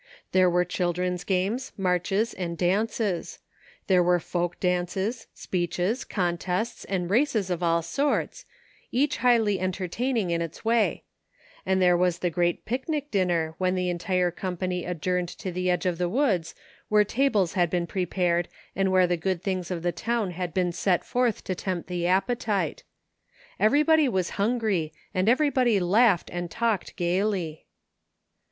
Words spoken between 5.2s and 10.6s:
speeches, contests, and races of all sorts, each highly entertaining in